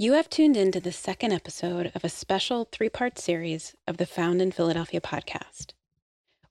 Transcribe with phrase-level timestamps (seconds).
[0.00, 3.98] You have tuned in to the second episode of a special three part series of
[3.98, 5.74] the Found in Philadelphia podcast.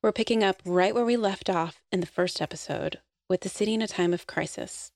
[0.03, 3.73] We're picking up right where we left off in the first episode with the city
[3.73, 4.91] in a time of crisis,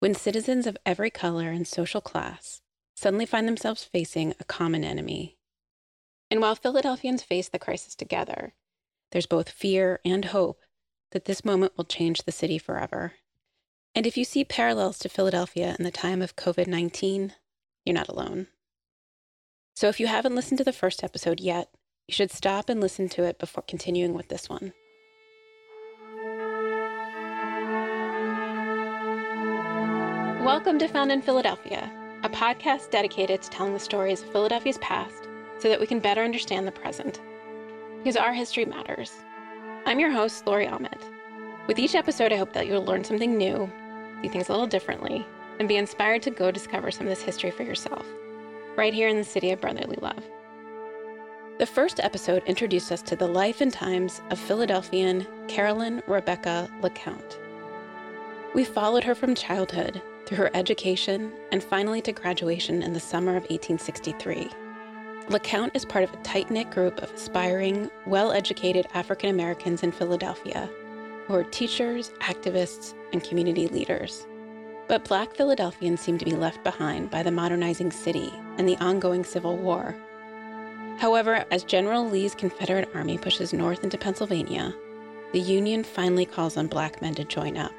[0.00, 2.60] when citizens of every color and social class
[2.96, 5.38] suddenly find themselves facing a common enemy.
[6.28, 8.54] And while Philadelphians face the crisis together,
[9.12, 10.58] there's both fear and hope
[11.12, 13.12] that this moment will change the city forever.
[13.94, 17.34] And if you see parallels to Philadelphia in the time of COVID 19,
[17.84, 18.46] you're not alone.
[19.74, 21.68] So if you haven't listened to the first episode yet,
[22.06, 24.72] you should stop and listen to it before continuing with this one.
[30.44, 31.90] Welcome to Found in Philadelphia,
[32.22, 35.28] a podcast dedicated to telling the stories of Philadelphia's past
[35.58, 37.20] so that we can better understand the present.
[37.98, 39.12] Because our history matters.
[39.86, 41.00] I'm your host, Lori Aument.
[41.66, 43.70] With each episode, I hope that you'll learn something new,
[44.20, 45.24] see things a little differently,
[45.58, 48.06] and be inspired to go discover some of this history for yourself,
[48.76, 50.22] right here in the city of brotherly love.
[51.58, 57.38] The first episode introduced us to the life and times of Philadelphian Carolyn Rebecca LeCount.
[58.54, 63.32] We followed her from childhood through her education and finally to graduation in the summer
[63.32, 64.50] of 1863.
[65.28, 69.92] LeCount is part of a tight knit group of aspiring, well educated African Americans in
[69.92, 70.68] Philadelphia
[71.26, 74.26] who are teachers, activists, and community leaders.
[74.92, 79.24] But Black Philadelphians seem to be left behind by the modernizing city and the ongoing
[79.24, 79.96] Civil War.
[80.98, 84.74] However, as General Lee's Confederate Army pushes north into Pennsylvania,
[85.32, 87.72] the Union finally calls on black men to join up.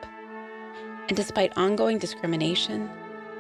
[1.07, 2.89] And despite ongoing discrimination,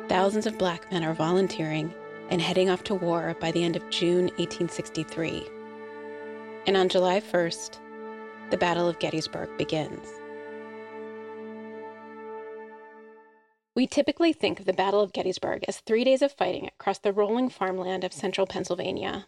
[0.07, 1.91] thousands of black men are volunteering
[2.29, 5.47] and heading off to war by the end of June 1863.
[6.67, 7.79] And on July 1st,
[8.51, 10.07] the Battle of Gettysburg begins.
[13.75, 17.11] We typically think of the Battle of Gettysburg as three days of fighting across the
[17.11, 19.27] rolling farmland of central Pennsylvania.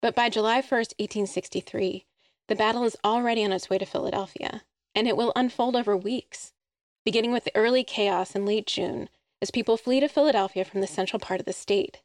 [0.00, 2.06] But by July 1st, 1863,
[2.48, 4.62] the battle is already on its way to Philadelphia,
[4.94, 6.54] and it will unfold over weeks,
[7.04, 9.10] beginning with the early chaos in late June
[9.42, 12.00] as people flee to Philadelphia from the central part of the state,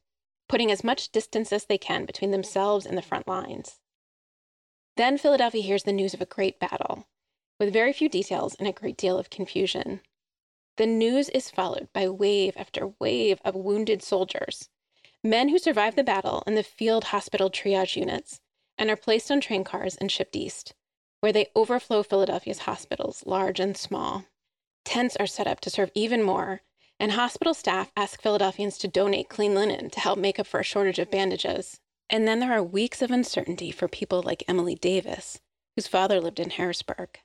[0.49, 3.79] putting as much distance as they can between themselves and the front lines.
[4.97, 7.07] Then Philadelphia hears the news of a great battle,
[7.59, 10.01] with very few details and a great deal of confusion.
[10.77, 14.67] The news is followed by wave after wave of wounded soldiers,
[15.23, 18.41] men who survive the battle in the field hospital triage units
[18.77, 20.73] and are placed on train cars and shipped east,
[21.21, 24.25] where they overflow Philadelphia's hospitals, large and small.
[24.83, 26.61] Tents are set up to serve even more,
[26.99, 30.63] and hospital staff ask Philadelphians to donate clean linen to help make up for a
[30.63, 31.79] shortage of bandages.
[32.09, 35.39] And then there are weeks of uncertainty for people like Emily Davis,
[35.75, 37.17] whose father lived in Harrisburg.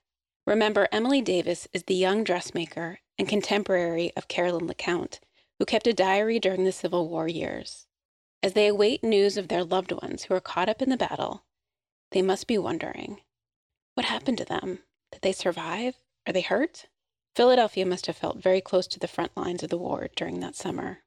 [0.46, 5.20] Remember, Emily Davis is the young dressmaker and contemporary of Carolyn LeCount,
[5.58, 7.86] who kept a diary during the Civil War years.
[8.42, 11.44] As they await news of their loved ones who are caught up in the battle,
[12.12, 13.20] they must be wondering
[13.92, 14.78] what happened to them?
[15.12, 15.96] Did they survive?
[16.26, 16.86] Are they hurt?
[17.36, 20.56] Philadelphia must have felt very close to the front lines of the war during that
[20.56, 21.00] summer.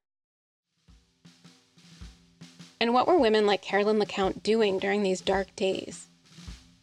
[2.80, 6.10] And what were women like Carolyn LeCount doing during these dark days?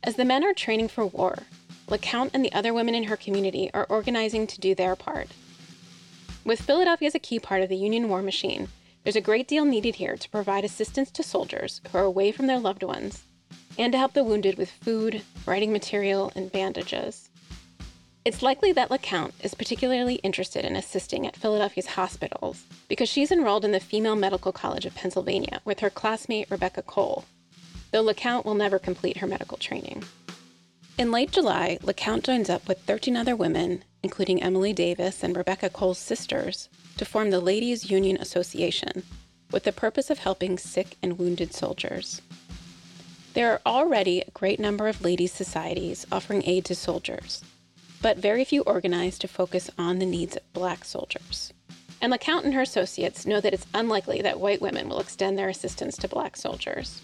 [0.02, 1.38] As the men are training for war,
[1.90, 5.28] LeCount and the other women in her community are organizing to do their part.
[6.44, 8.68] With Philadelphia as a key part of the Union war machine,
[9.02, 12.46] there's a great deal needed here to provide assistance to soldiers who are away from
[12.46, 13.24] their loved ones
[13.76, 17.28] and to help the wounded with food, writing material, and bandages.
[18.24, 23.64] It's likely that LeCount is particularly interested in assisting at Philadelphia's hospitals because she's enrolled
[23.64, 27.24] in the Female Medical College of Pennsylvania with her classmate Rebecca Cole,
[27.90, 30.04] though LeCount will never complete her medical training.
[31.00, 35.70] In late July, LeCount joins up with 13 other women, including Emily Davis and Rebecca
[35.70, 36.68] Cole's sisters,
[36.98, 39.04] to form the Ladies Union Association
[39.50, 42.20] with the purpose of helping sick and wounded soldiers.
[43.32, 47.42] There are already a great number of ladies' societies offering aid to soldiers,
[48.02, 51.54] but very few organized to focus on the needs of black soldiers.
[52.02, 55.48] And LeCount and her associates know that it's unlikely that white women will extend their
[55.48, 57.00] assistance to black soldiers.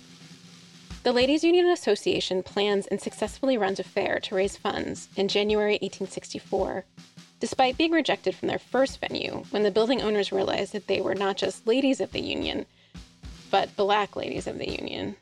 [1.06, 5.75] The Ladies Union Association plans and successfully runs a fair to raise funds in January
[5.75, 6.85] 1864,
[7.38, 11.14] despite being rejected from their first venue when the building owners realized that they were
[11.14, 12.67] not just ladies of the union,
[13.53, 15.14] but black ladies of the union.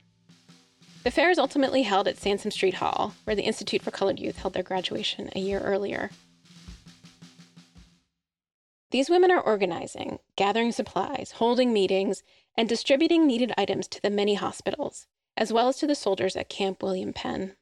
[1.02, 4.38] The fair is ultimately held at Sansom Street Hall, where the Institute for Colored Youth
[4.38, 6.10] held their graduation a year earlier.
[8.90, 12.22] These women are organizing, gathering supplies, holding meetings,
[12.56, 16.48] and distributing needed items to the many hospitals, as well as to the soldiers at
[16.48, 17.56] Camp William Penn.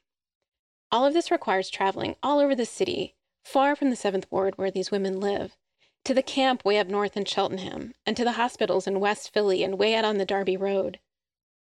[0.91, 3.15] All of this requires traveling all over the city,
[3.45, 5.57] far from the 7th Ward where these women live,
[6.05, 9.63] to the camp way up north in Cheltenham, and to the hospitals in West Philly
[9.63, 10.99] and way out on the Derby Road.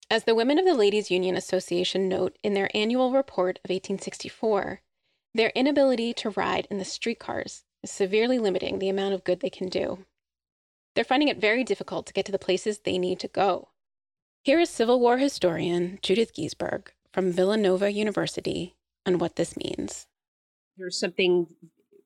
[0.10, 4.82] As the women of the Ladies' Union Association note in their annual report of 1864,
[5.36, 9.50] their inability to ride in the streetcars is severely limiting the amount of good they
[9.50, 10.06] can do.
[10.96, 13.70] They're finding it very difficult to get to the places they need to go.
[14.44, 20.08] Here is Civil War historian Judith Giesberg from Villanova University on what this means.
[20.78, 21.48] There's something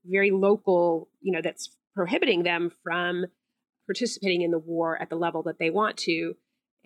[0.04, 3.26] very local, you know, that's prohibiting them from
[3.86, 6.34] participating in the war at the level that they want to.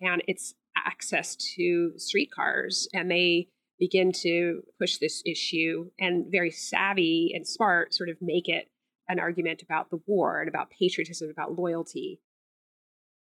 [0.00, 2.86] And it's access to streetcars.
[2.92, 3.48] And they
[3.78, 8.68] begin to push this issue and very savvy and smart sort of make it
[9.08, 12.20] an argument about the war and about patriotism, about loyalty.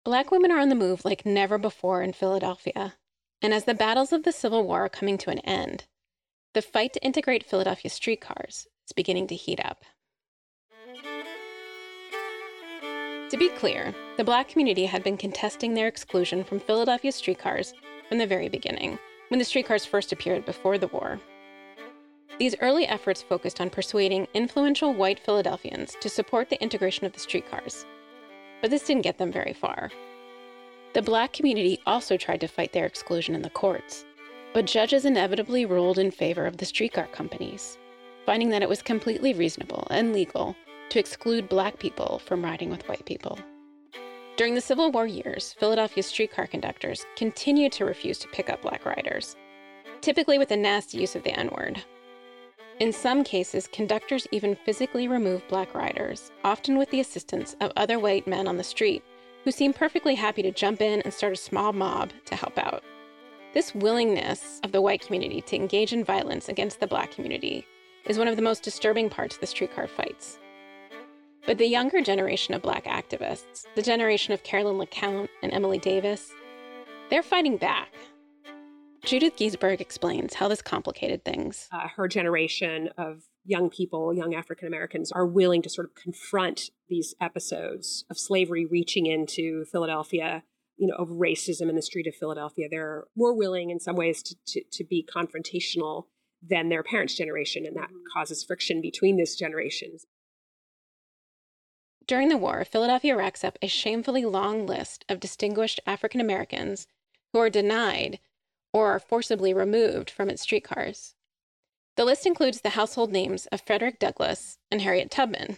[0.08, 2.94] Black women are on the move like never before in Philadelphia.
[3.42, 5.84] And as the battles of the Civil War are coming to an end,
[6.54, 9.84] the fight to integrate Philadelphia streetcars is beginning to heat up.
[13.32, 17.74] To be clear, the black community had been contesting their exclusion from Philadelphia streetcars
[18.08, 21.20] from the very beginning, when the streetcars first appeared before the war.
[22.40, 27.20] These early efforts focused on persuading influential white Philadelphians to support the integration of the
[27.20, 27.86] streetcars.
[28.62, 29.92] But this didn't get them very far.
[30.94, 34.06] The black community also tried to fight their exclusion in the courts,
[34.54, 37.78] but judges inevitably ruled in favor of the streetcar companies,
[38.26, 40.56] finding that it was completely reasonable and legal
[40.90, 43.38] to exclude black people from riding with white people.
[44.38, 48.86] During the Civil War years, Philadelphia streetcar conductors continued to refuse to pick up black
[48.86, 49.36] riders,
[50.02, 51.84] typically with a nasty use of the N word.
[52.80, 57.98] In some cases, conductors even physically remove black riders, often with the assistance of other
[57.98, 59.04] white men on the street,
[59.44, 62.84] who seem perfectly happy to jump in and start a small mob to help out.
[63.56, 67.66] This willingness of the white community to engage in violence against the black community
[68.06, 70.38] is one of the most disturbing parts of the streetcar fights.
[71.48, 76.32] But the younger generation of black activists, the generation of Carolyn LeCount and Emily Davis,
[77.10, 77.90] they're fighting back.
[79.04, 81.68] Judith Giesberg explains how this complicated things.
[81.72, 86.70] Uh, her generation of young people, young African Americans, are willing to sort of confront
[86.90, 90.44] these episodes of slavery reaching into Philadelphia,
[90.78, 92.68] you know, of racism in the street of Philadelphia.
[92.70, 96.06] They're more willing in some ways to, to, to be confrontational
[96.42, 98.04] than their parents' generation, and that mm-hmm.
[98.14, 100.06] causes friction between these generations.
[102.06, 106.88] During the war, Philadelphia racks up a shamefully long list of distinguished African Americans
[107.34, 108.20] who are denied
[108.74, 111.16] or are forcibly removed from its streetcars.
[111.96, 115.58] The list includes the household names of Frederick Douglass and Harriet Tubman.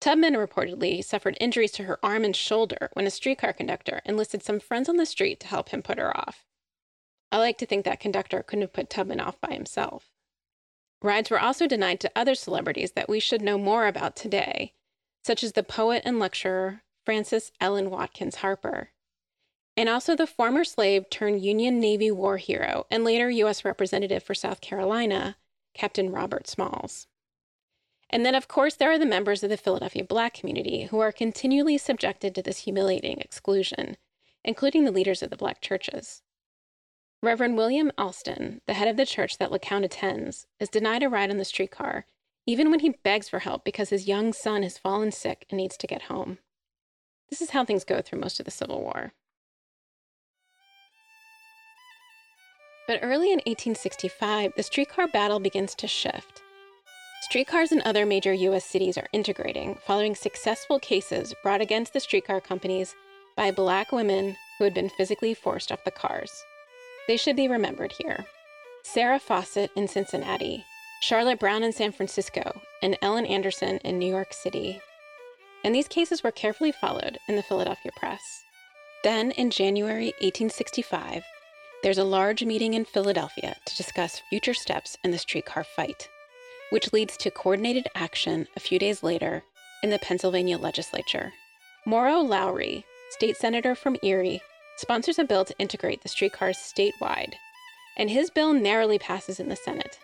[0.00, 4.60] Tubman reportedly suffered injuries to her arm and shoulder when a streetcar conductor enlisted some
[4.60, 6.44] friends on the street to help him put her off.
[7.32, 10.12] I like to think that conductor couldn't have put Tubman off by himself.
[11.02, 14.72] Rides were also denied to other celebrities that we should know more about today,
[15.24, 18.90] such as the poet and lecturer Frances Ellen Watkins Harper,
[19.78, 23.64] and also the former slave turned Union Navy war hero and later U.S.
[23.64, 25.36] Representative for South Carolina,
[25.72, 27.06] Captain Robert Smalls.
[28.10, 31.12] And then, of course, there are the members of the Philadelphia Black community who are
[31.12, 33.96] continually subjected to this humiliating exclusion,
[34.44, 36.22] including the leaders of the Black churches.
[37.22, 41.30] Reverend William Alston, the head of the church that LeCount attends, is denied a ride
[41.30, 42.04] on the streetcar
[42.46, 45.76] even when he begs for help because his young son has fallen sick and needs
[45.76, 46.38] to get home.
[47.30, 49.12] This is how things go through most of the Civil War.
[52.88, 56.42] But early in 1865, the streetcar battle begins to shift.
[57.20, 58.64] Streetcars in other major U.S.
[58.64, 62.94] cities are integrating following successful cases brought against the streetcar companies
[63.36, 66.32] by black women who had been physically forced off the cars.
[67.06, 68.24] They should be remembered here.
[68.84, 70.64] Sarah Fawcett in Cincinnati,
[71.02, 74.80] Charlotte Brown in San Francisco, and Ellen Anderson in New York City.
[75.62, 78.22] And these cases were carefully followed in the Philadelphia press.
[79.04, 81.22] Then, in January 1865,
[81.82, 86.08] there's a large meeting in Philadelphia to discuss future steps in the streetcar fight,
[86.70, 89.44] which leads to coordinated action a few days later
[89.82, 91.32] in the Pennsylvania legislature.
[91.86, 94.42] Morrow Lowry, state senator from Erie,
[94.76, 97.34] sponsors a bill to integrate the streetcars statewide,
[97.96, 99.98] and his bill narrowly passes in the Senate.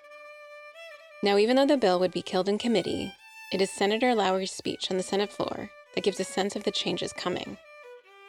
[1.22, 3.12] Now, even though the bill would be killed in committee,
[3.52, 6.70] it is Senator Lowry's speech on the Senate floor that gives a sense of the
[6.70, 7.56] changes coming.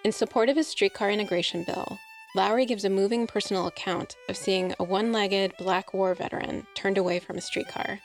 [0.04, 1.98] In support of his streetcar integration bill,
[2.36, 6.98] Lowry gives a moving personal account of seeing a one legged black war veteran turned
[6.98, 8.01] away from a streetcar.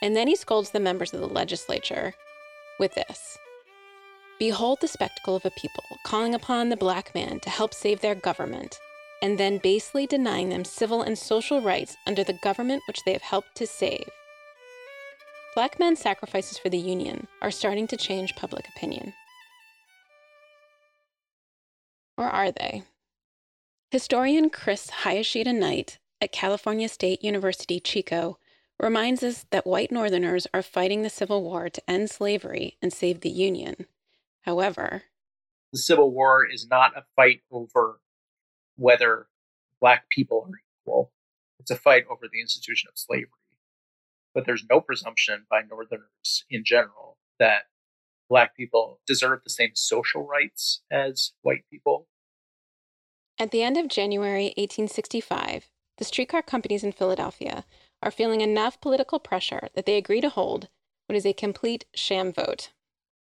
[0.00, 2.14] And then he scolds the members of the legislature
[2.78, 3.36] with this
[4.38, 8.14] Behold the spectacle of a people calling upon the black man to help save their
[8.14, 8.78] government
[9.20, 13.22] and then basely denying them civil and social rights under the government which they have
[13.22, 14.08] helped to save.
[15.56, 19.12] black men's sacrifices for the Union are starting to change public opinion.
[22.16, 22.84] Or are they?
[23.90, 28.38] Historian Chris Hayashida Knight at California State University Chico
[28.78, 33.22] reminds us that white Northerners are fighting the Civil War to end slavery and save
[33.22, 33.86] the Union.
[34.42, 35.04] However,
[35.72, 38.00] the Civil War is not a fight over
[38.76, 39.28] whether
[39.80, 41.12] black people are equal.
[41.58, 43.30] It's a fight over the institution of slavery.
[44.34, 47.62] But there's no presumption by Northerners in general that
[48.28, 52.06] black people deserve the same social rights as white people.
[53.40, 57.64] At the end of January 1865, the streetcar companies in Philadelphia
[58.02, 60.68] are feeling enough political pressure that they agree to hold
[61.06, 62.72] what is a complete sham vote,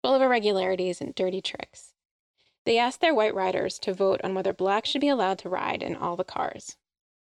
[0.02, 1.94] full of irregularities and dirty tricks.
[2.66, 5.82] They ask their white riders to vote on whether blacks should be allowed to ride
[5.82, 6.76] in all the cars.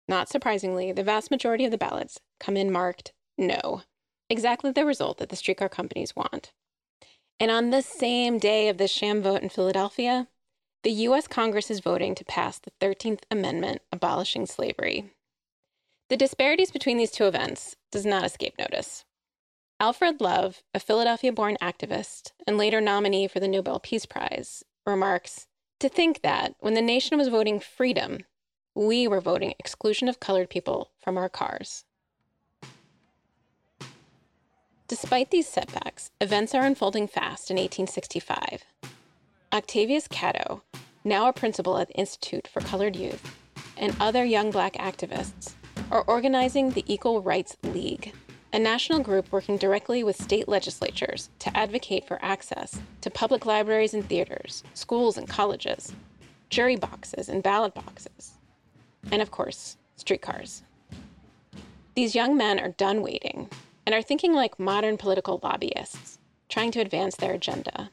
[0.08, 3.84] Not surprisingly, the vast majority of the ballots come in marked no,
[4.28, 6.52] exactly the result that the streetcar companies want.
[7.40, 10.28] And on the same day of the sham vote in Philadelphia,
[10.84, 11.28] the U.S.
[11.28, 15.12] Congress is voting to pass the 13th Amendment abolishing slavery.
[16.10, 19.06] The disparities between these two events does not escape notice.
[19.80, 25.48] Alfred Love, a Philadelphia born activist and later nominee for the Nobel Peace Prize, remarks
[25.80, 28.26] To think that when the nation was voting freedom,
[28.74, 31.86] we were voting exclusion of colored people from our cars.
[34.88, 38.64] Despite these setbacks, events are unfolding fast in 1865.
[39.53, 40.62] Octavius Catto,
[41.03, 43.36] now a principal at the Institute for Colored Youth,
[43.75, 45.55] and other young black activists
[45.91, 48.13] are organizing the Equal Rights League,
[48.53, 53.93] a national group working directly with state legislatures to advocate for access to public libraries
[53.93, 55.91] and theaters, schools and colleges,
[56.50, 58.36] jury boxes and ballot boxes,
[59.12, 60.63] and of course, streetcars.
[61.93, 63.50] These young men are done waiting
[63.86, 67.89] and are thinking like modern political lobbyists, trying to advance their agenda.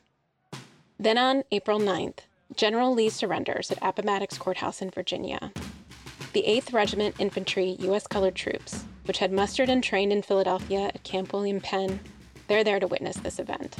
[0.98, 2.20] Then on April 9th,
[2.56, 5.52] General Lee surrenders at Appomattox Courthouse in Virginia
[6.34, 8.06] the 8th Regiment Infantry U.S.
[8.06, 12.00] Colored Troops, which had mustered and trained in Philadelphia at Camp William Penn,
[12.46, 13.76] they're there to witness this event.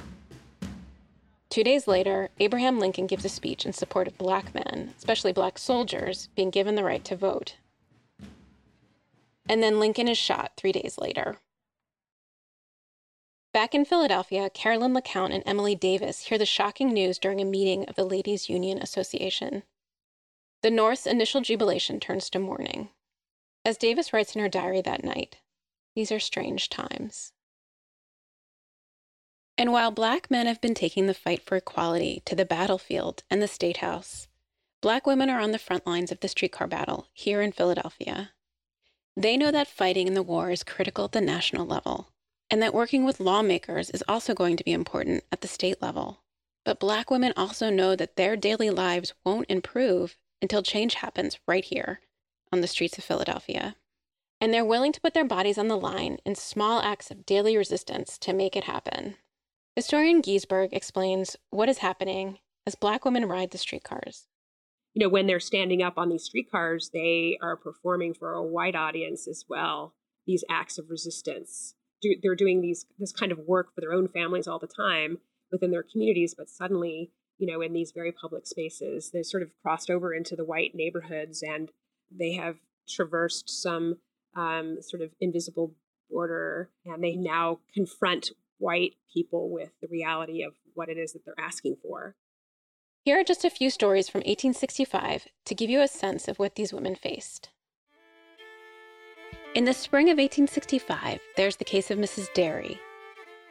[1.50, 5.58] Two days later, Abraham Lincoln gives a speech in support of black men, especially black
[5.58, 7.56] soldiers, being given the right to vote.
[9.48, 11.36] And then Lincoln is shot three days later.
[13.52, 17.88] Back in Philadelphia, Carolyn LeCount and Emily Davis hear the shocking news during a meeting
[17.88, 19.62] of the Ladies Union Association.
[20.62, 22.90] The North's initial jubilation turns to mourning.
[23.64, 25.38] As Davis writes in her diary that night,
[25.94, 27.32] these are strange times.
[29.56, 33.42] And while black men have been taking the fight for equality to the battlefield and
[33.42, 34.28] the state house,
[34.82, 38.30] black women are on the front lines of the streetcar battle here in Philadelphia.
[39.16, 42.12] They know that fighting in the war is critical at the national level,
[42.50, 46.22] and that working with lawmakers is also going to be important at the state level.
[46.64, 51.64] But black women also know that their daily lives won't improve until change happens right
[51.64, 52.00] here
[52.52, 53.76] on the streets of Philadelphia.
[54.40, 57.56] And they're willing to put their bodies on the line in small acts of daily
[57.56, 59.16] resistance to make it happen.
[59.74, 64.26] Historian Giesberg explains what is happening as Black women ride the streetcars.
[64.94, 68.74] You know, when they're standing up on these streetcars, they are performing for a white
[68.74, 69.94] audience as well,
[70.26, 71.74] these acts of resistance.
[72.22, 75.18] They're doing these this kind of work for their own families all the time
[75.50, 79.10] within their communities, but suddenly you know, in these very public spaces.
[79.12, 81.70] They sort of crossed over into the white neighborhoods and
[82.10, 82.56] they have
[82.88, 83.98] traversed some
[84.36, 85.74] um, sort of invisible
[86.10, 91.24] border and they now confront white people with the reality of what it is that
[91.24, 92.16] they're asking for.
[93.04, 96.56] Here are just a few stories from 1865 to give you a sense of what
[96.56, 97.50] these women faced.
[99.58, 102.32] In the spring of 1865, there's the case of Mrs.
[102.32, 102.80] Derry.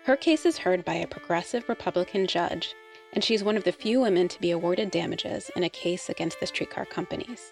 [0.05, 2.73] Her case is heard by a progressive Republican judge
[3.11, 6.39] and she's one of the few women to be awarded damages in a case against
[6.39, 7.51] the streetcar companies.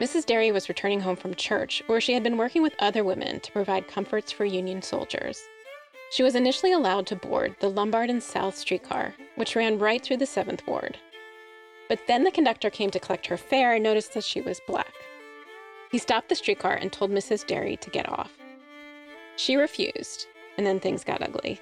[0.00, 0.26] Mrs.
[0.26, 3.52] Derry was returning home from church, where she had been working with other women to
[3.52, 5.40] provide comforts for Union soldiers.
[6.10, 10.16] She was initially allowed to board the Lombard and South streetcar, which ran right through
[10.16, 10.98] the 7th Ward.
[11.88, 14.92] But then the conductor came to collect her fare and noticed that she was black.
[15.90, 17.46] He stopped the streetcar and told Mrs.
[17.46, 18.32] Derry to get off.
[19.36, 20.26] She refused,
[20.56, 21.60] and then things got ugly.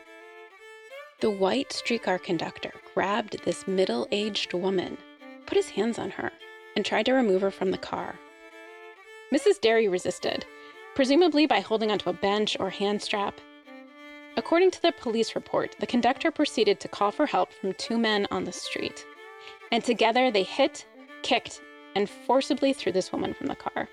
[1.20, 4.98] The white streetcar conductor grabbed this middle aged woman,
[5.46, 6.32] put his hands on her,
[6.74, 8.16] and tried to remove her from the car.
[9.32, 9.60] Mrs.
[9.60, 10.44] Derry resisted,
[10.94, 13.40] presumably by holding onto a bench or hand strap.
[14.36, 18.26] According to the police report, the conductor proceeded to call for help from two men
[18.30, 19.06] on the street,
[19.72, 20.86] and together they hit,
[21.22, 21.60] kicked,
[21.94, 23.88] and forcibly threw this woman from the car.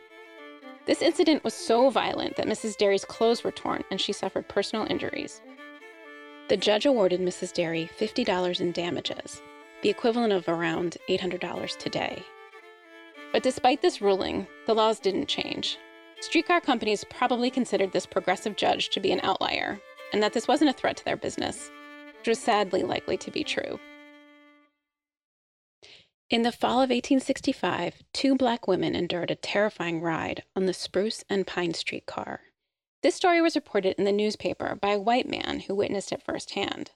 [0.86, 2.78] This incident was so violent that Mrs.
[2.78, 5.42] Derry's clothes were torn and she suffered personal injuries.
[6.50, 7.54] the judge awarded Mrs.
[7.54, 9.42] Derry $50 in damages,
[9.82, 12.22] the equivalent of around $800 today.
[13.32, 15.78] But despite this ruling, the laws didn't change.
[16.20, 19.80] Streetcar companies probably considered this progressive judge to be an outlier,
[20.12, 21.72] and that this wasn't a threat to their business,
[22.20, 23.80] which was sadly likely to be true.
[26.34, 31.24] In the fall of 1865, two black women endured a terrifying ride on the Spruce
[31.30, 32.42] and Pine Street car.
[33.04, 36.90] This story was reported in the newspaper by a white man who witnessed it firsthand.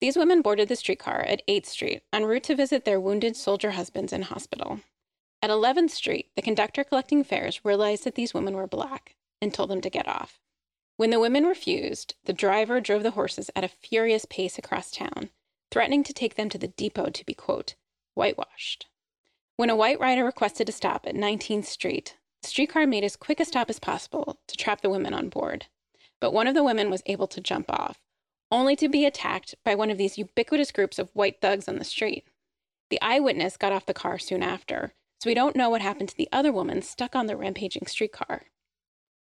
[0.00, 3.70] These women boarded the streetcar at 8th Street en route to visit their wounded soldier
[3.70, 4.80] husbands in hospital.
[5.40, 9.70] At 11th Street, the conductor collecting fares realized that these women were black and told
[9.70, 10.40] them to get off.
[10.96, 15.30] When the women refused, the driver drove the horses at a furious pace across town,
[15.70, 17.76] threatening to take them to the depot to be, quote,
[18.14, 18.86] whitewashed.
[19.56, 23.38] When a white rider requested to stop at 19th Street, the streetcar made as quick
[23.38, 25.66] a stop as possible to trap the women on board.
[26.20, 27.98] But one of the women was able to jump off,
[28.50, 31.84] only to be attacked by one of these ubiquitous groups of white thugs on the
[31.84, 32.24] street.
[32.90, 36.16] The eyewitness got off the car soon after, so we don't know what happened to
[36.16, 38.46] the other woman stuck on the rampaging streetcar.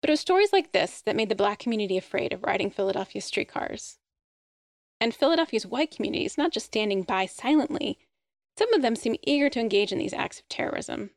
[0.02, 3.22] But it was stories like this that made the black community afraid of riding Philadelphia
[3.22, 3.98] streetcars.
[5.00, 8.00] And Philadelphia's white community is not just standing by silently,
[8.58, 11.12] some of them seem eager to engage in these acts of terrorism.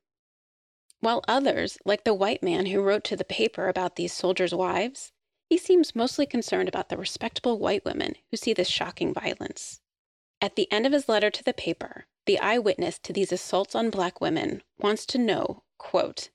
[1.01, 5.13] While others, like the white man who wrote to the paper about these soldiers' wives,
[5.49, 9.81] he seems mostly concerned about the respectable white women who see this shocking violence.
[10.41, 13.91] At the end of his letter to the paper, the eyewitness to these assaults on
[13.91, 16.29] black women wants to know, quote,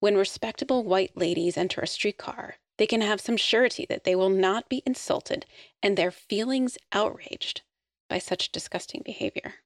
[0.00, 4.30] when respectable white ladies enter a streetcar, they can have some surety that they will
[4.30, 5.44] not be insulted
[5.82, 7.60] and their feelings outraged
[8.08, 9.56] by such disgusting behavior.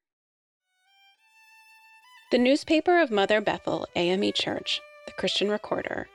[2.34, 6.08] The newspaper of Mother Bethel AME Church, the Christian Recorder,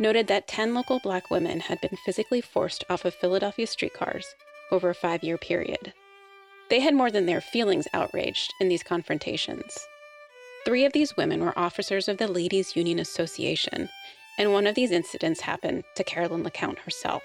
[0.00, 4.34] noted that 10 local black women had been physically forced off of Philadelphia streetcars
[4.72, 5.92] over a five year period.
[6.70, 9.78] They had more than their feelings outraged in these confrontations.
[10.64, 13.88] Three of these women were officers of the Ladies Union Association,
[14.40, 17.22] and one of these incidents happened to Carolyn LeCount herself.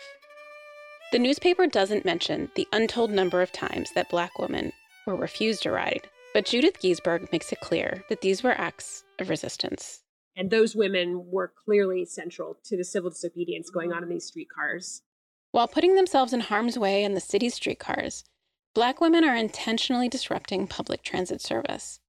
[1.11, 4.71] The newspaper doesn't mention the untold number of times that black women
[5.07, 9.29] were refused a ride but Judith Giesberg makes it clear that these were acts of
[9.29, 10.01] resistance.
[10.35, 15.03] And those women were clearly central to the civil disobedience going on in these streetcars.
[15.51, 18.25] While putting themselves in harm's way in the city's streetcars,
[18.73, 22.01] Black women are intentionally disrupting public transit service,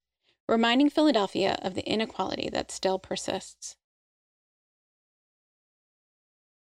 [0.48, 3.76] reminding Philadelphia of the inequality that still persists.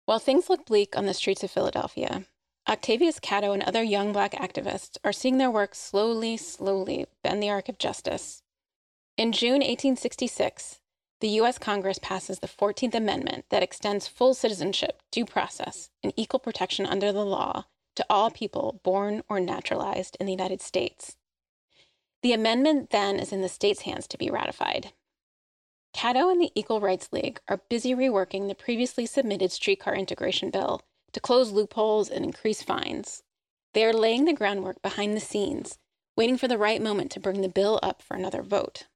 [0.06, 2.24] While things look bleak on the streets of Philadelphia,
[2.70, 7.50] Octavius Catto and other young Black activists are seeing their work slowly, slowly bend the
[7.50, 8.44] arc of justice.
[9.18, 10.80] In June 1866,
[11.20, 11.58] the U.S.
[11.58, 17.12] Congress passes the 14th Amendment that extends full citizenship, due process, and equal protection under
[17.12, 21.18] the law to all people born or naturalized in the United States.
[22.22, 24.94] The amendment then is in the state's hands to be ratified.
[25.96, 30.84] Catto and the Equal Rights League are busy reworking the previously submitted streetcar integration bill
[31.14, 33.24] to close loopholes and increase fines.
[33.74, 35.78] They are laying the groundwork behind the scenes,
[36.16, 38.88] waiting for the right moment to bring the bill up for another vote.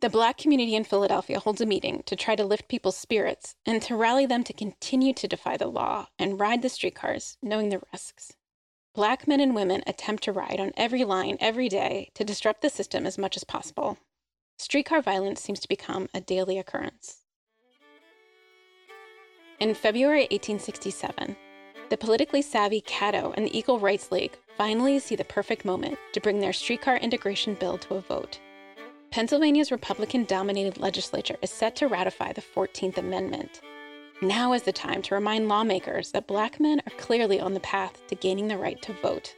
[0.00, 3.82] The Black community in Philadelphia holds a meeting to try to lift people's spirits and
[3.82, 7.82] to rally them to continue to defy the law and ride the streetcars, knowing the
[7.92, 8.34] risks.
[8.94, 12.70] Black men and women attempt to ride on every line every day to disrupt the
[12.70, 13.98] system as much as possible.
[14.56, 17.24] Streetcar violence seems to become a daily occurrence.
[19.60, 21.34] In February 1867,
[21.88, 26.20] the politically savvy Catto and the Equal Rights League finally see the perfect moment to
[26.20, 28.38] bring their streetcar integration bill to a vote.
[29.10, 33.60] Pennsylvania's Republican dominated legislature is set to ratify the 14th Amendment.
[34.22, 38.06] Now is the time to remind lawmakers that black men are clearly on the path
[38.06, 39.34] to gaining the right to vote.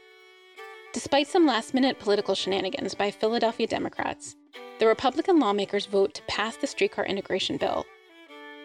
[0.93, 4.35] Despite some last minute political shenanigans by Philadelphia Democrats,
[4.77, 7.87] the Republican lawmakers vote to pass the streetcar integration bill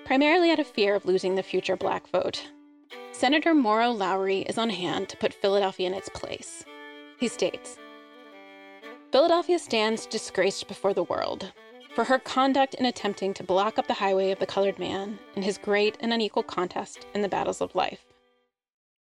[0.06, 2.48] primarily out of fear of losing the future black vote.
[3.10, 6.64] Senator Morrow Lowry is on hand to put Philadelphia in its place.
[7.18, 7.76] He states
[9.10, 11.52] Philadelphia stands disgraced before the world
[11.92, 15.42] for her conduct in attempting to block up the highway of the colored man in
[15.42, 18.04] his great and unequal contest in the battles of life.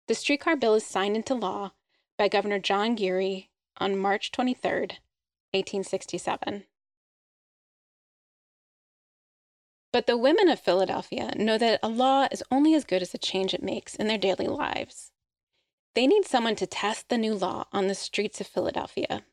[0.10, 1.72] The streetcar bill is signed into law
[2.18, 4.72] by Governor John Geary on March 23,
[5.54, 6.66] 1867.
[9.92, 13.18] But the women of Philadelphia know that a law is only as good as the
[13.18, 15.12] change it makes in their daily lives.
[15.96, 19.26] They need someone to test the new law on the streets of Philadelphia,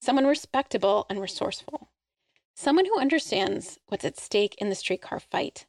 [0.00, 1.88] someone respectable and resourceful,
[2.54, 5.64] someone who understands what's at stake in the streetcar fight,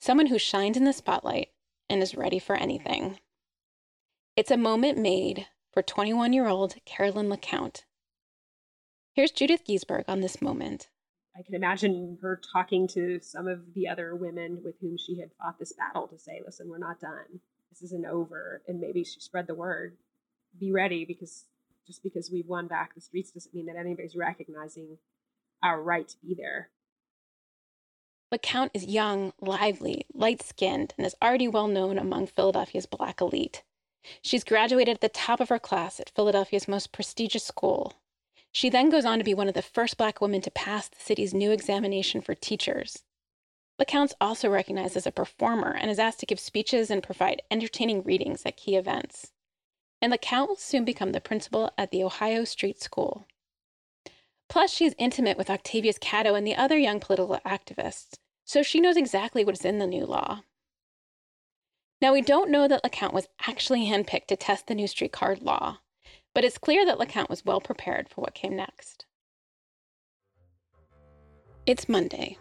[0.00, 1.50] someone who shines in the spotlight
[1.88, 3.20] and is ready for anything.
[4.34, 7.84] It's a moment made for 21 year old Carolyn LeCount.
[9.12, 10.88] Here's Judith Giesberg on this moment.
[11.36, 15.30] I can imagine her talking to some of the other women with whom she had
[15.38, 17.40] fought this battle to say, listen, we're not done.
[17.70, 18.62] This isn't over.
[18.68, 19.96] And maybe she spread the word.
[20.58, 21.46] Be ready because
[21.86, 24.98] just because we've won back the streets doesn't mean that anybody's recognizing
[25.62, 26.68] our right to be there.
[28.30, 33.62] LeCount is young, lively, light skinned, and is already well known among Philadelphia's black elite.
[34.22, 37.94] She's graduated at the top of her class at Philadelphia's most prestigious school.
[38.52, 41.00] She then goes on to be one of the first black women to pass the
[41.00, 43.02] city's new examination for teachers.
[43.78, 48.02] LeCount's also recognized as a performer and is asked to give speeches and provide entertaining
[48.02, 49.32] readings at key events.
[50.02, 53.26] And LeCount will soon become the principal at the Ohio Street School.
[54.48, 58.80] Plus, she is intimate with Octavius Catto and the other young political activists, so she
[58.80, 60.42] knows exactly what is in the new law.
[62.02, 65.78] Now, we don't know that LeCount was actually handpicked to test the new streetcar law,
[66.34, 69.06] but it's clear that LeCount was well prepared for what came next.
[71.66, 72.38] It's Monday,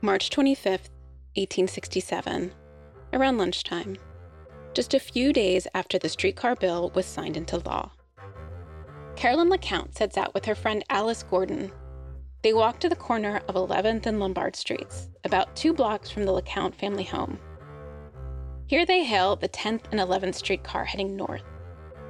[0.00, 0.88] March 25th,
[1.34, 2.52] 1867,
[3.12, 3.96] around lunchtime,
[4.74, 7.90] just a few days after the streetcar bill was signed into law.
[9.16, 11.70] Carolyn LeCount sets out with her friend Alice Gordon.
[12.42, 16.32] They walk to the corner of 11th and Lombard Streets, about two blocks from the
[16.32, 17.38] LeCount family home.
[18.66, 21.44] Here they hail the 10th and 11th streetcar heading north.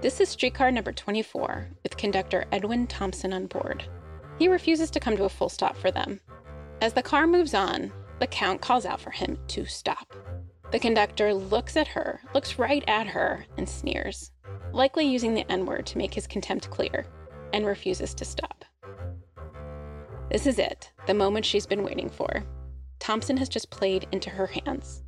[0.02, 3.84] This is streetcar number 24, with conductor Edwin Thompson on board.
[4.36, 6.18] He refuses to come to a full stop for them.
[6.80, 10.12] As the car moves on, LeCount calls out for him to stop.
[10.72, 14.32] The conductor looks at her, looks right at her, and sneers,
[14.72, 17.06] likely using the N word to make his contempt clear,
[17.52, 18.64] and refuses to stop.
[20.32, 22.42] This is it, the moment she's been waiting for.
[22.98, 25.04] Thompson has just played into her hands.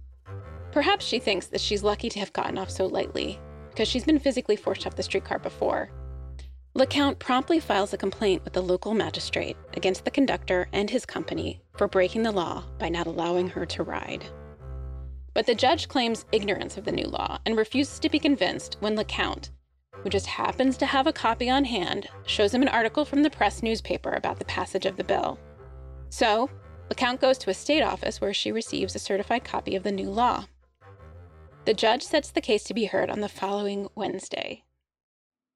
[0.70, 3.40] Perhaps she thinks that she's lucky to have gotten off so lightly,
[3.74, 5.90] because she's been physically forced off the streetcar before.
[6.76, 11.60] LeCount promptly files a complaint with the local magistrate against the conductor and his company
[11.76, 14.24] for breaking the law by not allowing her to ride.
[15.34, 18.96] But the judge claims ignorance of the new law and refuses to be convinced when
[18.96, 19.50] LeCount,
[19.90, 23.30] who just happens to have a copy on hand, shows him an article from the
[23.30, 25.38] press newspaper about the passage of the bill.
[26.10, 26.48] So,
[26.90, 30.10] LeCount goes to a state office where she receives a certified copy of the new
[30.10, 30.46] law.
[31.64, 34.64] The judge sets the case to be heard on the following Wednesday.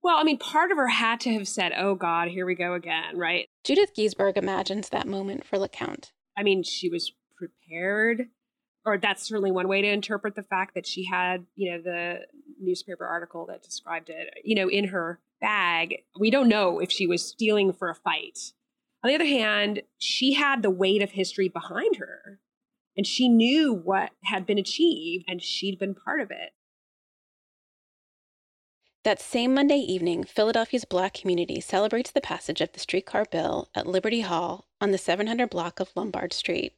[0.03, 2.73] Well, I mean, part of her had to have said, oh God, here we go
[2.73, 3.49] again, right?
[3.62, 6.12] Judith Giesberg imagines that moment for LeCount.
[6.35, 8.29] I mean, she was prepared,
[8.87, 12.21] or that's certainly one way to interpret the fact that she had, you know, the
[12.59, 16.05] newspaper article that described it, you know, in her bag.
[16.18, 18.38] We don't know if she was stealing for a fight.
[19.05, 22.40] On the other hand, she had the weight of history behind her
[22.99, 26.51] and she knew what had been achieved and she'd been part of it.
[29.05, 33.87] That same Monday evening, Philadelphia's black community celebrates the passage of the streetcar bill at
[33.87, 36.75] Liberty Hall on the 700 block of Lombard Street.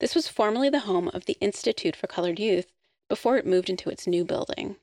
[0.00, 2.70] This was formerly the home of the Institute for Colored Youth
[3.08, 4.76] before it moved into its new building.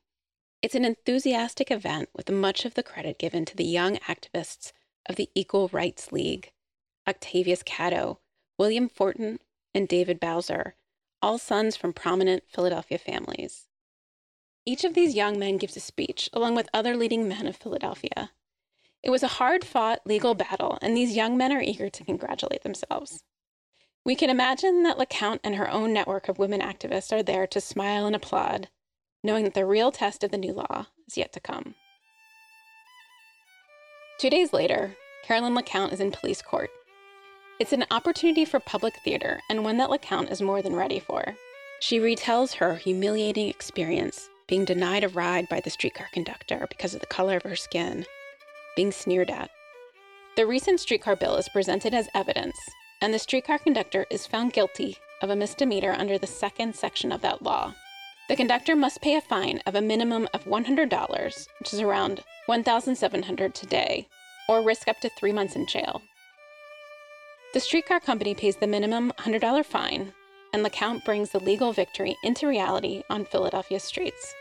[0.63, 4.73] It's an enthusiastic event with much of the credit given to the young activists
[5.05, 6.51] of the Equal Rights League
[7.07, 8.17] Octavius Catto,
[8.57, 9.37] William Forten,
[9.75, 10.75] and David Bowser,
[11.21, 13.67] all sons from prominent Philadelphia families.
[14.65, 18.31] Each of these young men gives a speech, along with other leading men of Philadelphia.
[19.03, 22.63] It was a hard fought legal battle, and these young men are eager to congratulate
[22.63, 23.23] themselves.
[24.03, 27.61] We can imagine that LeCount and her own network of women activists are there to
[27.61, 28.69] smile and applaud,
[29.23, 31.75] knowing that the real test of the new law is yet to come.
[34.19, 36.69] Two days later, Carolyn LeCount is in police court
[37.59, 41.35] it's an opportunity for public theater and one that LeCount is more than ready for.
[41.79, 46.99] She retells her humiliating experience being denied a ride by the streetcar conductor because of
[46.99, 48.05] the color of her skin,
[48.75, 49.49] being sneered at.
[50.35, 52.57] The recent streetcar bill is presented as evidence,
[53.01, 57.21] and the streetcar conductor is found guilty of a misdemeanor under the second section of
[57.21, 57.73] that law.
[58.27, 63.53] The conductor must pay a fine of a minimum of $100, which is around $1,700
[63.53, 64.07] today,
[64.49, 66.01] or risk up to three months in jail.
[67.55, 70.11] The streetcar company pays the minimum $100 fine,
[70.51, 74.35] and LeCount brings the legal victory into reality on Philadelphia streets.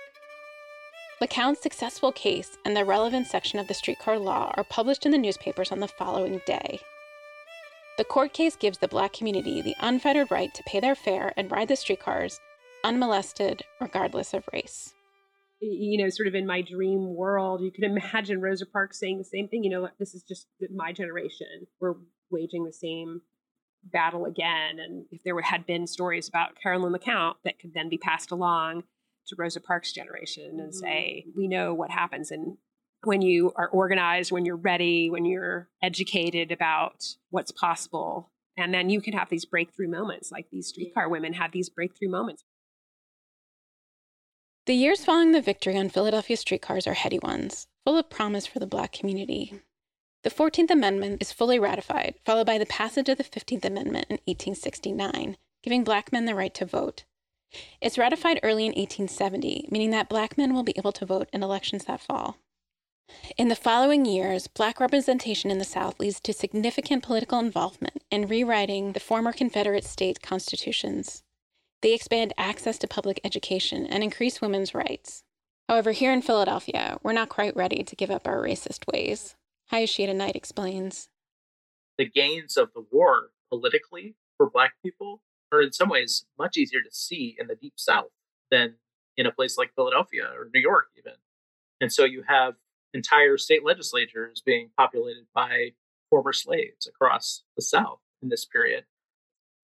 [1.20, 5.18] LeCount's successful case and the relevant section of the streetcar law are published in the
[5.18, 6.80] newspapers on the following day.
[7.98, 11.52] The court case gives the black community the unfettered right to pay their fare and
[11.52, 12.40] ride the streetcars
[12.82, 14.92] unmolested, regardless of race.
[15.60, 19.24] You know, sort of in my dream world, you can imagine Rosa Parks saying the
[19.24, 19.62] same thing.
[19.62, 21.68] You know, this is just my generation.
[21.80, 21.94] We're
[22.30, 23.22] waging the same
[23.84, 24.78] battle again.
[24.78, 28.84] And if there had been stories about Carolyn LeCount that could then be passed along
[29.26, 30.78] to Rosa Parks' generation and mm-hmm.
[30.78, 32.56] say, we know what happens And
[33.02, 38.30] when you are organized, when you're ready, when you're educated about what's possible.
[38.56, 42.08] And then you can have these breakthrough moments, like these streetcar women had these breakthrough
[42.08, 42.44] moments.
[44.66, 48.60] The years following the victory on Philadelphia streetcars are heady ones, full of promise for
[48.60, 49.60] the Black community.
[50.24, 54.18] The 14th Amendment is fully ratified, followed by the passage of the 15th Amendment in
[54.24, 57.04] 1869, giving Black men the right to vote.
[57.82, 61.42] It's ratified early in 1870, meaning that Black men will be able to vote in
[61.42, 62.38] elections that fall.
[63.36, 68.26] In the following years, Black representation in the South leads to significant political involvement in
[68.26, 71.22] rewriting the former Confederate state constitutions.
[71.82, 75.22] They expand access to public education and increase women's rights.
[75.68, 79.36] However, here in Philadelphia, we're not quite ready to give up our racist ways.
[79.72, 81.08] Hayashida Knight explains.
[81.98, 85.22] The gains of the war politically for Black people
[85.52, 88.10] are in some ways much easier to see in the Deep South
[88.50, 88.74] than
[89.16, 91.14] in a place like Philadelphia or New York, even.
[91.80, 92.54] And so you have
[92.92, 95.70] entire state legislatures being populated by
[96.10, 98.84] former slaves across the South in this period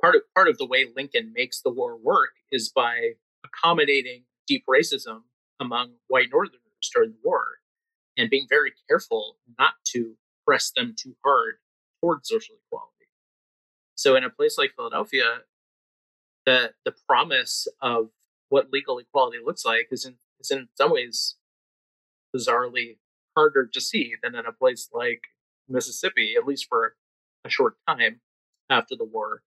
[0.01, 3.13] part of part of the way Lincoln makes the war work is by
[3.45, 5.23] accommodating deep racism
[5.61, 6.61] among white Northerners
[6.93, 7.45] during the war
[8.17, 11.57] and being very careful not to press them too hard
[12.01, 13.09] towards social equality.
[13.95, 15.41] So in a place like Philadelphia,
[16.47, 18.11] the the promise of
[18.49, 21.37] what legal equality looks like is in is in some ways
[22.35, 22.99] bizarrely
[23.37, 25.23] harder to see than in a place like
[25.69, 26.97] Mississippi, at least for
[27.45, 28.21] a short time
[28.69, 29.43] after the war.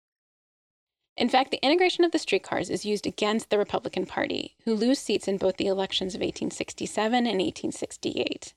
[1.16, 5.00] In fact, the integration of the streetcars is used against the Republican Party, who lose
[5.00, 8.54] seats in both the elections of 1867 and 1868.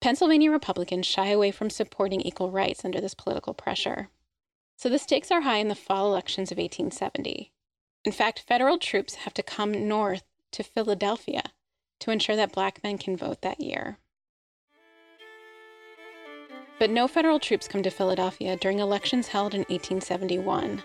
[0.00, 4.10] Pennsylvania Republicans shy away from supporting equal rights under this political pressure.
[4.76, 7.52] So the stakes are high in the fall elections of 1870.
[8.04, 11.42] In fact, federal troops have to come north to Philadelphia
[12.00, 13.98] to ensure that black men can vote that year.
[16.80, 20.82] But no federal troops come to Philadelphia during elections held in 1871.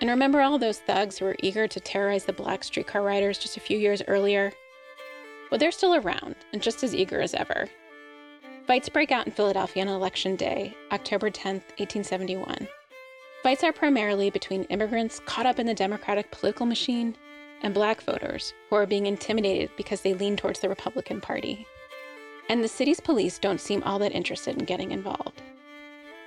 [0.00, 3.56] And remember all those thugs who were eager to terrorize the black streetcar riders just
[3.56, 4.52] a few years earlier?
[5.50, 7.68] Well, they're still around and just as eager as ever.
[8.66, 12.68] Fights break out in Philadelphia on Election Day, October 10, 1871.
[13.42, 17.16] Fights are primarily between immigrants caught up in the Democratic political machine
[17.62, 21.66] and black voters who are being intimidated because they lean towards the Republican Party.
[22.48, 25.42] And the city's police don't seem all that interested in getting involved.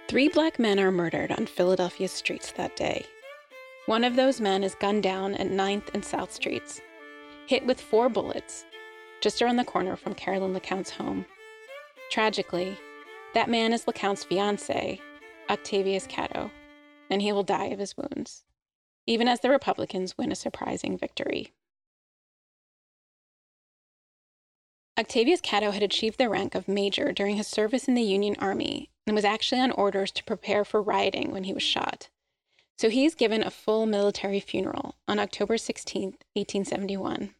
[0.08, 3.06] Three black men are murdered on Philadelphia's streets that day.
[3.88, 6.82] One of those men is gunned down at 9th and South Streets,
[7.48, 8.64] hit with four bullets
[9.22, 11.26] just around the corner from Carolyn LeCount's home.
[12.12, 12.78] Tragically,
[13.34, 15.00] that man is LeCount's fiance,
[15.50, 16.52] Octavius Catto,
[17.10, 18.44] and he will die of his wounds,
[19.08, 21.52] even as the Republicans win a surprising victory.
[25.00, 28.92] Octavius Catto had achieved the rank of major during his service in the Union Army
[29.08, 32.10] and was actually on orders to prepare for rioting when he was shot.
[32.82, 37.36] So he's given a full military funeral on October 16, 1871.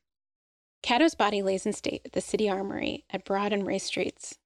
[0.84, 4.38] Catto's body lays in state at the city armory at Broad and Race Streets.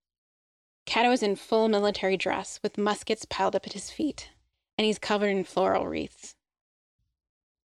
[0.88, 4.30] Catto is in full military dress with muskets piled up at his feet,
[4.78, 6.34] and he's covered in floral wreaths.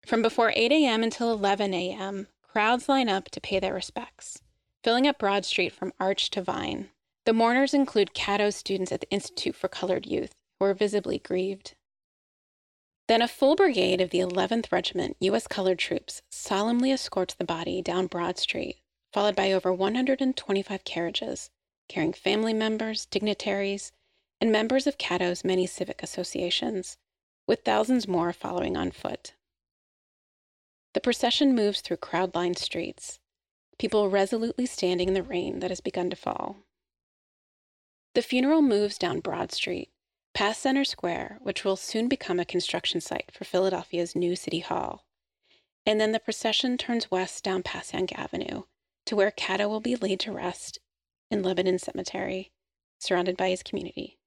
[0.05, 1.01] From before 8 a.m.
[1.01, 4.41] until 11 a.m., crowds line up to pay their respects,
[4.83, 6.89] filling up Broad Street from Arch to Vine.
[7.25, 11.75] The mourners include Catto's students at the Institute for Colored Youth, who are visibly grieved.
[13.13, 15.45] Then a full brigade of the 11th Regiment U.S.
[15.45, 18.77] Colored Troops solemnly escorts the body down Broad Street,
[19.11, 21.51] followed by over 125 carriages
[21.87, 23.91] carrying family members, dignitaries,
[24.41, 26.97] and members of Catto's many civic associations,
[27.45, 29.35] with thousands more following on foot.
[30.95, 33.19] The procession moves through crowd lined streets,
[33.77, 36.65] people resolutely standing in the rain that has begun to fall.
[38.15, 39.92] The funeral moves down Broad Street,
[40.33, 45.05] past Center Square, which will soon become a construction site for Philadelphia's new City Hall.
[45.85, 48.63] And then the procession turns west down Passyunk Avenue
[49.05, 50.79] to where Catto will be laid to rest
[51.29, 52.51] in Lebanon Cemetery,
[52.99, 54.17] surrounded by his community.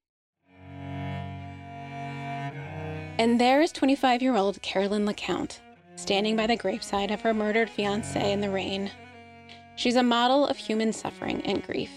[3.19, 5.61] And there is 25 year old Carolyn LeCount,
[5.97, 8.91] standing by the graveside of her murdered fiance in the rain.
[9.77, 11.91] She's a model of human suffering and grief.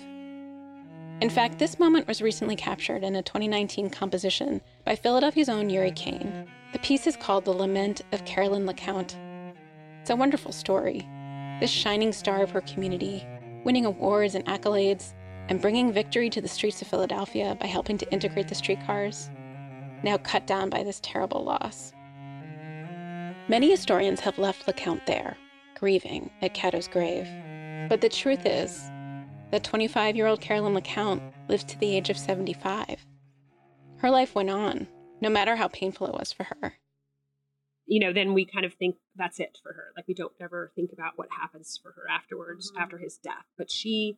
[1.22, 5.92] In fact, this moment was recently captured in a 2019 composition by Philadelphia's own Uri
[5.92, 6.48] Caine.
[6.72, 9.18] The piece is called The Lament of Carolyn LeCount.
[10.00, 11.06] It's a wonderful story.
[11.60, 13.28] This shining star of her community,
[13.66, 15.14] winning awards and accolades,
[15.50, 19.30] and bringing victory to the streets of Philadelphia by helping to integrate the streetcars,
[20.04, 21.92] now cut down by this terrible loss.
[23.50, 25.36] Many historians have left LeCount there,
[25.76, 27.28] grieving at Catto's grave.
[27.90, 28.90] But the truth is,
[29.52, 33.06] that 25 year old Carolyn LeCount lived to the age of 75.
[33.98, 34.88] Her life went on,
[35.22, 36.76] no matter how painful it was for her.
[37.86, 39.86] You know, then we kind of think that's it for her.
[39.96, 42.82] Like we don't ever think about what happens for her afterwards, mm-hmm.
[42.82, 43.46] after his death.
[43.58, 44.18] But she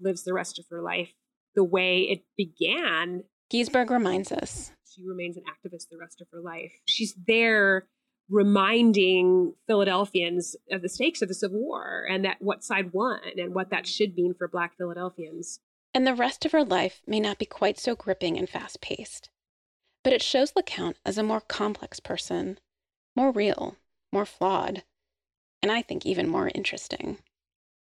[0.00, 1.12] lives the rest of her life
[1.54, 3.22] the way it began.
[3.52, 4.72] Giesberg reminds us.
[4.92, 6.72] She remains an activist the rest of her life.
[6.86, 7.86] She's there
[8.28, 13.54] reminding Philadelphians of the stakes of the Civil War and that what side won and
[13.54, 15.60] what that should mean for Black Philadelphians.
[15.92, 19.30] And the rest of her life may not be quite so gripping and fast paced,
[20.02, 22.58] but it shows LeCount as a more complex person,
[23.14, 23.76] more real,
[24.12, 24.82] more flawed,
[25.62, 27.18] and I think even more interesting.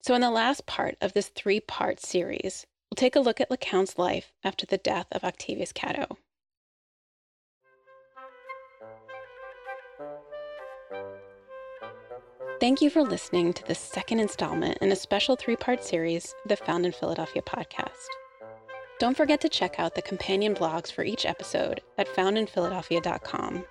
[0.02, 3.50] So, in the last part of this three part series, we'll take a look at
[3.50, 6.18] LeCount's life after the death of Octavius Catto.
[12.60, 16.54] Thank you for listening to the second installment in a special three part series the
[16.54, 18.06] Found in Philadelphia podcast.
[19.00, 23.64] Don't forget to check out the companion blogs for each episode at foundinphiladelphia.com.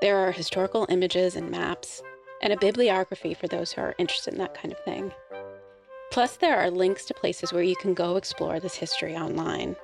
[0.00, 2.00] There are historical images and maps,
[2.42, 5.12] and a bibliography for those who are interested in that kind of thing.
[6.12, 9.74] Plus, there are links to places where you can go explore this history online,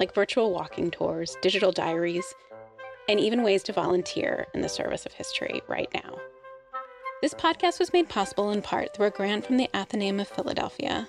[0.00, 2.34] like virtual walking tours, digital diaries,
[3.06, 6.18] and even ways to volunteer in the service of history right now.
[7.22, 11.08] This podcast was made possible in part through a grant from the Athenaeum of Philadelphia.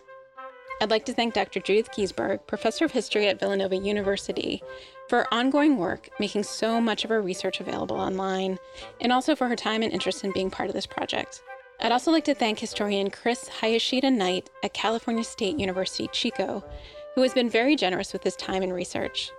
[0.82, 1.60] I'd like to thank Dr.
[1.60, 4.62] Judith Giesberg, professor of history at Villanova University,
[5.10, 8.60] for her ongoing work making so much of her research available online,
[9.02, 11.41] and also for her time and interest in being part of this project.
[11.82, 16.63] I'd also like to thank historian Chris Hayashida Knight at California State University Chico,
[17.15, 19.32] who has been very generous with his time and research.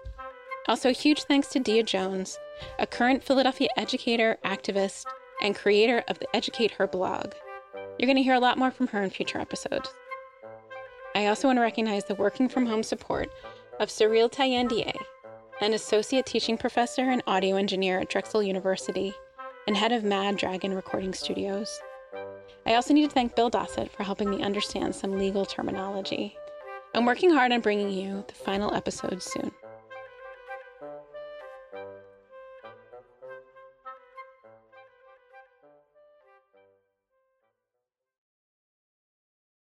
[0.68, 2.38] Also, huge thanks to Dia Jones,
[2.78, 5.06] a current Philadelphia educator, activist,
[5.42, 7.32] and creator of the Educate Her blog.
[7.98, 9.88] You're going to hear a lot more from her in future episodes.
[11.14, 13.30] I also want to recognize the working from home support
[13.80, 14.94] of Cyril Tayendier,
[15.60, 19.14] an associate teaching professor and audio engineer at Drexel University
[19.66, 21.80] and head of Mad Dragon Recording Studios.
[22.66, 26.36] I also need to thank Bill Dossett for helping me understand some legal terminology.
[26.94, 29.52] I'm working hard on bringing you the final episode soon.